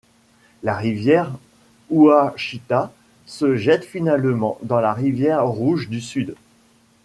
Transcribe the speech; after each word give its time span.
La 0.63 0.75
rivière 0.75 1.29
Ouachita 1.91 2.91
se 3.27 3.55
jette 3.55 3.85
finalement 3.85 4.57
dans 4.63 4.79
la 4.79 4.93
Rivière 4.95 5.45
Rouge 5.45 5.89
du 5.89 6.01
Sud. 6.01 6.33